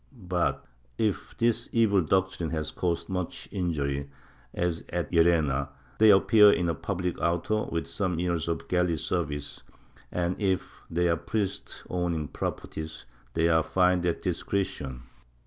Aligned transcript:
But, 0.27 0.65
if 0.97 1.35
this 1.37 1.69
evil 1.71 2.01
doctrine 2.01 2.49
has 2.49 2.71
caused 2.71 3.07
much 3.07 3.47
injury, 3.51 4.09
as 4.51 4.83
at 4.89 5.11
Llerena, 5.11 5.69
they 5.99 6.09
appear 6.09 6.51
in 6.51 6.67
a 6.67 6.73
public 6.73 7.21
auto 7.21 7.69
with 7.69 7.85
some 7.85 8.17
years 8.17 8.47
of 8.47 8.67
galley 8.67 8.97
service 8.97 9.61
and, 10.11 10.35
if 10.41 10.81
they 10.89 11.07
are 11.07 11.17
priests 11.17 11.83
owning 11.87 12.29
property, 12.29 12.87
they 13.35 13.47
are 13.47 13.61
fined 13.61 14.03
at 14.07 14.23
discretion. 14.23 15.03